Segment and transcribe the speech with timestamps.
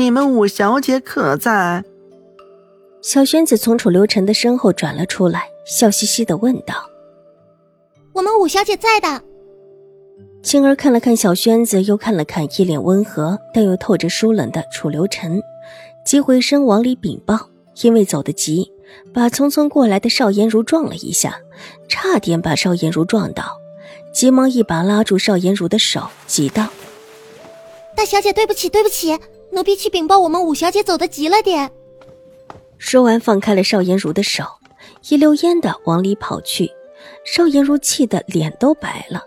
[0.00, 1.84] 你们五小姐可在？
[3.02, 6.74] 小轩子从楚留臣的身后转了出来，笑嘻嘻的问道
[8.14, 9.22] ：“我们五小姐在的。”
[10.42, 15.42] 青儿看了看小轩子，又看了看一脸温和但又透着疏冷的楚留臣，
[16.06, 17.50] 急回身往里禀报。
[17.82, 18.72] 因为走得急，
[19.12, 21.38] 把匆匆过来的邵颜如撞了一下，
[21.88, 23.58] 差点把邵颜如撞倒，
[24.14, 26.68] 急忙一把拉住邵颜如的手，急道
[27.94, 29.18] ：“大小姐，对不起，对不起。”
[29.52, 31.70] 奴婢去禀报，我们五小姐走的急了点。
[32.78, 34.44] 说完，放开了邵颜如的手，
[35.08, 36.70] 一溜烟的往里跑去。
[37.24, 39.22] 邵颜如气得脸都白了，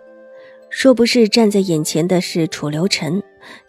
[0.70, 3.22] 若不是站在眼前的是楚留臣，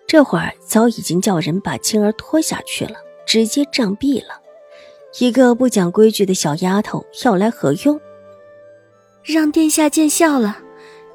[0.06, 4.40] 这会儿早已经叫人把青儿拖下去了，直接杖毙了。
[5.18, 8.00] 一个不讲规矩的小丫头要来何用？
[9.22, 10.58] 让殿下见笑了，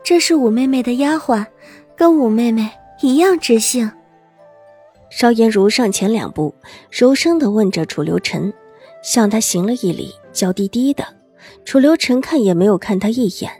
[0.03, 1.45] 这是五妹妹的丫鬟，
[1.95, 2.69] 跟五妹妹
[3.01, 3.91] 一样知性。
[5.09, 6.53] 邵颜如上前两步，
[6.91, 8.53] 柔声的问着楚留臣，
[9.01, 11.03] 向他行了一礼，娇滴滴的。
[11.65, 13.51] 楚留臣看也没有看他一眼，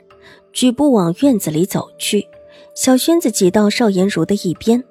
[0.52, 2.26] 举步往院子里走去。
[2.74, 4.84] 小轩子挤到邵颜如的一边，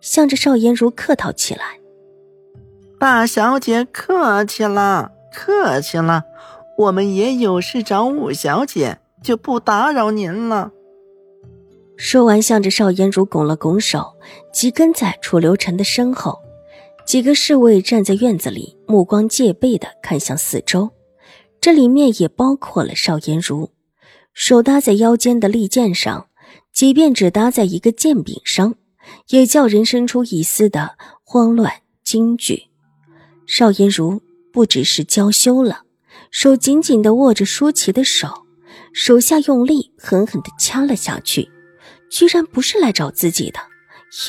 [0.00, 1.78] 向着邵颜如客套起来
[2.98, 6.24] ：“大小姐客气了，客气了，
[6.78, 10.72] 我们也有事找五小姐，就不打扰您了。”
[11.96, 14.14] 说完，向着邵颜如拱了拱手，
[14.52, 16.38] 即跟在楚留臣的身后。
[17.06, 20.90] 几个侍卫站在院子里，目光戒备的看向四周。
[21.60, 23.70] 这里面也包括了邵颜如。
[24.34, 26.28] 手搭在腰间的利剑上，
[26.72, 28.74] 即便只搭在一个剑柄上，
[29.28, 31.72] 也叫人生出一丝的慌乱
[32.04, 32.64] 惊惧。
[33.46, 34.20] 邵颜如
[34.52, 35.84] 不只是娇羞了，
[36.30, 38.28] 手紧紧的握着舒淇的手，
[38.92, 41.48] 手下用力狠狠的掐了下去。
[42.10, 43.60] 居然不是来找自己的，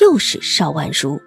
[0.00, 1.20] 又是邵婉如。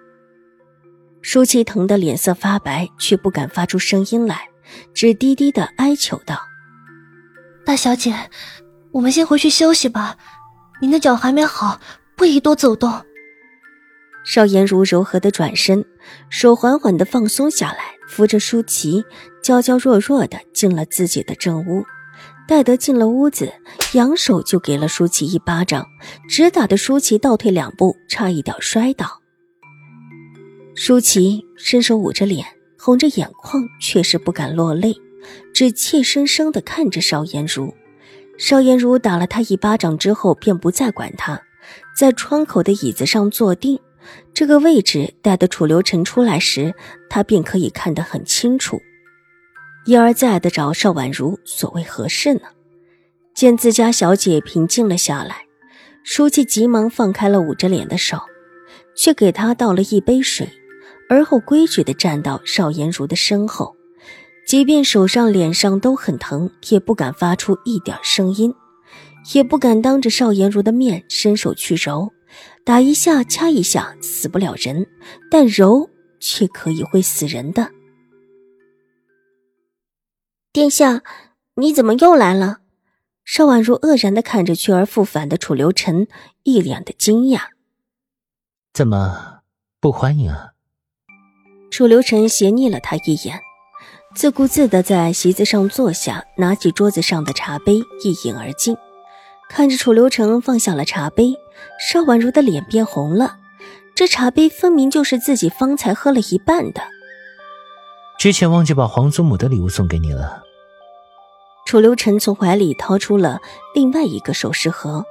[1.20, 4.48] 舒淇疼得脸色发白，却不敢发出声音来，
[4.92, 6.40] 只低低的哀求道
[7.64, 8.12] ：“大小姐，
[8.90, 10.16] 我们先回去休息吧。
[10.80, 11.80] 您的脚还没好，
[12.16, 12.92] 不宜多走动。”
[14.24, 15.84] 邵颜如柔和的转身，
[16.28, 19.04] 手缓缓的放松下来，扶着舒淇，
[19.42, 21.84] 娇娇弱弱的进了自己的正屋。
[22.52, 23.50] 戴德进了屋子，
[23.94, 25.86] 扬手就给了舒淇一巴掌，
[26.28, 29.22] 直打的舒淇倒退两步，差一点摔倒。
[30.74, 32.46] 舒淇伸手捂着脸，
[32.78, 34.94] 红着眼眶，却是不敢落泪，
[35.54, 37.72] 只怯生生地看着邵颜如。
[38.36, 41.40] 邵颜如打了他一巴掌之后，便不再管他，
[41.96, 43.80] 在窗口的椅子上坐定。
[44.34, 46.74] 这个位置，待得楚留臣出来时，
[47.08, 48.78] 他便可以看得很清楚。
[49.84, 52.42] 一而再的找邵婉如，所谓何事呢？
[53.34, 55.46] 见自家小姐平静了下来，
[56.04, 58.20] 书记急忙放开了捂着脸的手，
[58.94, 60.48] 却给她倒了一杯水，
[61.08, 63.74] 而后规矩的站到邵颜如的身后，
[64.46, 68.54] 即便手上、脸上都很疼，也不敢发出一点声音，
[69.34, 72.12] 也不敢当着邵颜如的面伸手去揉，
[72.64, 74.86] 打一下、掐一下，死不了人，
[75.28, 77.68] 但揉却可以会死人的。
[80.52, 81.00] 殿下，
[81.54, 82.58] 你怎么又来了？
[83.24, 86.06] 邵婉如愕然的看着去而复返的楚留臣，
[86.42, 87.44] 一脸的惊讶。
[88.74, 89.38] 怎么
[89.80, 90.50] 不欢迎啊？
[91.70, 93.40] 楚留臣斜睨了他一眼，
[94.14, 98.76] 自顾自的在席子上坐下，拿起桌子上的茶杯一饮而尽。
[99.48, 101.34] 看着楚留臣放下了茶杯，
[101.80, 103.38] 邵婉如的脸变红了。
[103.94, 106.82] 这茶杯分明就是自己方才喝了一半的。
[108.18, 110.42] 之前忘记把皇祖母的礼物送给你了。
[111.66, 113.40] 楚留臣从怀里掏出了
[113.74, 115.04] 另外一个首饰盒。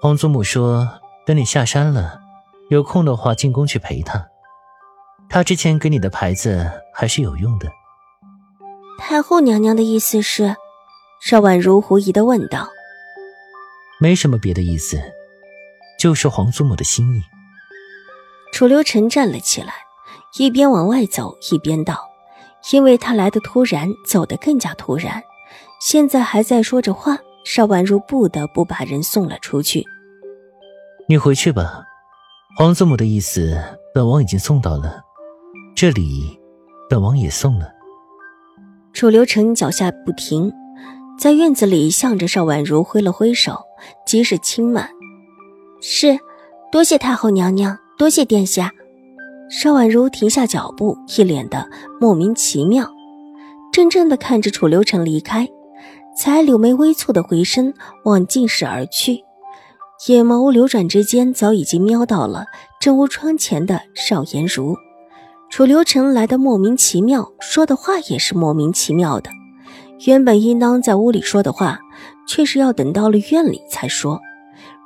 [0.00, 0.88] 皇祖母说
[1.26, 2.20] ：“等你下山了，
[2.70, 4.28] 有空的话进宫去陪她。
[5.28, 7.68] 她之前给你的牌子还是有用的。”
[8.98, 10.54] 太后娘娘的意思是？
[11.20, 12.68] 邵婉如狐疑的问道。
[14.00, 15.00] 没什么别的意思，
[15.98, 17.22] 就是皇祖母的心意。
[18.52, 19.87] 楚留臣站了起来。
[20.36, 21.96] 一边往外走，一边道
[22.72, 25.22] ：“因为他来的突然，走得更加突然。
[25.80, 29.84] 现在还在说着话，邵婉如不得不把人送了出去。
[31.08, 31.82] 你回去吧，
[32.56, 33.56] 皇祖母的意思，
[33.94, 35.00] 本王已经送到了。
[35.74, 36.38] 这里，
[36.90, 37.72] 本王也送了。
[38.92, 40.52] 楚留臣脚下不停，
[41.18, 43.60] 在院子里向着邵婉如挥了挥手，
[44.04, 44.90] 即是轻慢。
[45.80, 46.18] 是，
[46.72, 48.72] 多谢太后娘娘，多谢殿下。
[49.50, 51.68] 邵婉如停下脚步，一脸的
[51.98, 52.90] 莫名其妙，
[53.72, 55.48] 怔怔的看着楚留臣离开，
[56.16, 57.72] 才柳眉微蹙的回身
[58.04, 59.24] 往进室而去，
[60.08, 62.44] 眼眸流转之间，早已经瞄到了
[62.78, 64.76] 正屋窗前的邵颜如。
[65.50, 69.30] 楚留臣来的莫名其妙，说的话也是莫名其妙的。
[70.06, 71.78] 原本应当在屋里说的话，
[72.28, 74.20] 却是要等到了院里才说。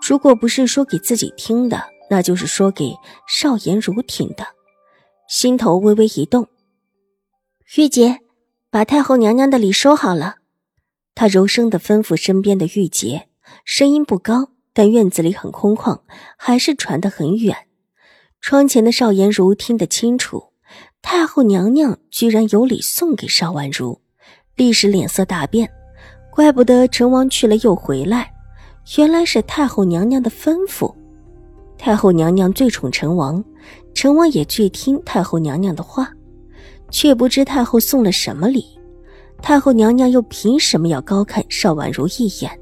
[0.09, 1.83] 如果不是说给自己听的，
[2.13, 2.95] 那就是说给
[3.27, 4.47] 邵颜如听的。
[5.27, 6.47] 心头微微一动，
[7.75, 8.19] 玉洁，
[8.71, 10.35] 把太后娘娘的礼收好了。
[11.15, 13.31] 她柔声的吩咐身边的玉洁，
[13.65, 16.03] 声音不高，但院子里很空旷，
[16.37, 17.57] 还是传得很远。
[18.43, 20.53] 窗前的邵颜如听得清楚。
[21.01, 24.03] 太后娘娘居然有礼送给邵婉如，
[24.55, 25.73] 立时脸色大变。
[26.31, 28.35] 怪不得成王去了又回来，
[28.99, 30.95] 原来是太后娘娘的吩咐。
[31.85, 33.43] 太后娘娘最宠成王，
[33.93, 36.09] 成王也最听太后娘娘的话，
[36.93, 38.65] 却不知太后送了什么礼。
[39.43, 42.57] 太后娘娘又凭什么要高看邵婉如一眼？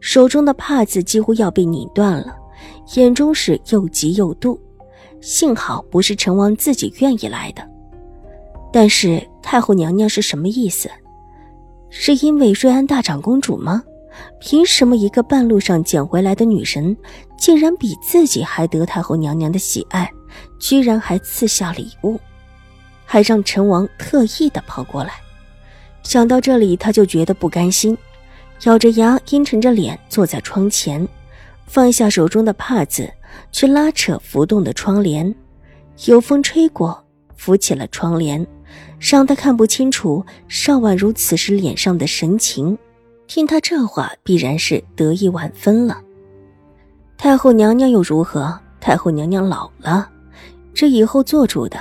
[0.00, 2.34] 手中的帕子几乎要被拧断了，
[2.96, 4.58] 眼中是又急又妒。
[5.20, 7.62] 幸好不是成王自己愿意来的，
[8.72, 10.88] 但是太后娘娘是什么意思？
[11.90, 13.82] 是因为瑞安大长公主吗？
[14.40, 16.96] 凭什么一个半路上捡回来的女人，
[17.38, 20.10] 竟然比自己还得太后娘娘的喜爱？
[20.58, 22.18] 居然还赐下礼物，
[23.04, 25.12] 还让陈王特意的跑过来。
[26.02, 27.96] 想到这里，他就觉得不甘心，
[28.64, 31.06] 咬着牙，阴沉着脸坐在窗前，
[31.66, 33.10] 放下手中的帕子。
[33.52, 35.32] 去拉扯浮动的窗帘，
[36.06, 37.04] 有风吹过，
[37.36, 38.44] 扶起了窗帘，
[38.98, 42.76] 让他看不清楚邵婉如此时脸上的神情。
[43.28, 46.00] 听他这话，必然是得意万分了。
[47.18, 48.58] 太后娘娘又如何？
[48.80, 50.08] 太后娘娘老了，
[50.72, 51.78] 这以后做主的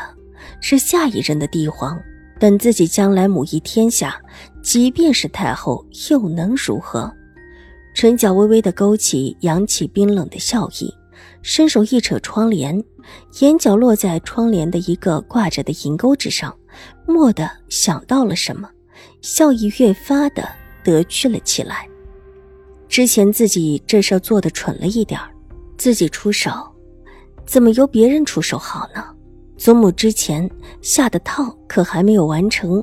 [0.60, 1.98] 是下一任的帝皇。
[2.40, 4.16] 等自己将来母仪天下，
[4.62, 7.12] 即便是太后，又能如何？
[7.96, 10.94] 唇角微微的勾起，扬起冰冷的笑意。
[11.42, 12.84] 伸手一扯窗帘，
[13.40, 16.56] 眼角落在窗帘的一个挂着的银钩之上，
[17.08, 18.70] 蓦地想到了什么，
[19.22, 20.48] 笑意越发的
[20.88, 21.86] 得趣了起来。
[22.88, 25.20] 之前自己这事做的蠢了一点
[25.78, 26.50] 自己出手，
[27.46, 29.04] 怎么由别人出手好呢？
[29.58, 30.50] 祖母之前
[30.82, 32.82] 下的套可还没有完成，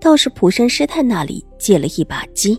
[0.00, 2.56] 倒是普山师太那里借了一把鸡，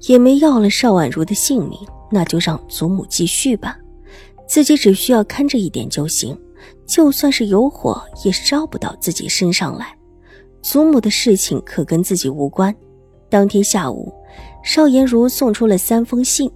[0.00, 1.78] 也没要了邵婉如的性命，
[2.10, 3.78] 那就让祖母继续吧。
[4.46, 6.38] 自己只需要看着一点就行，
[6.86, 9.96] 就算是有火也烧不到自己身上来。
[10.60, 12.74] 祖母的事情可跟自己无关。
[13.32, 14.12] 当天下午，
[14.62, 16.50] 邵颜如送出了三封信，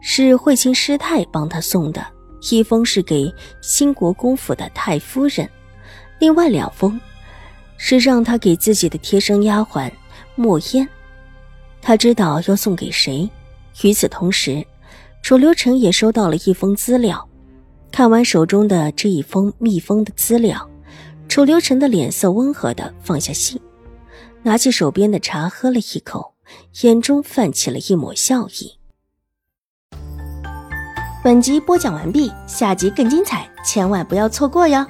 [0.00, 2.02] 是慧清师太帮他送的，
[2.50, 3.30] 一封是给
[3.60, 5.46] 兴国公府的太夫人，
[6.18, 6.98] 另外两封
[7.76, 9.92] 是让他给自己的贴身丫鬟
[10.34, 10.88] 墨烟。
[11.82, 13.28] 他知道要送给谁。
[13.82, 14.64] 与此同时。
[15.20, 17.28] 楚留臣也收到了一封资料，
[17.92, 20.68] 看完手中的这一封密封的资料，
[21.28, 23.56] 楚留臣的脸色温和的放下信，
[24.44, 26.34] 拿起手边的茶喝了一口，
[26.82, 28.76] 眼中泛起了一抹笑意。
[31.22, 34.84] 本集播讲完毕，下集更精彩，千万不要错过哟。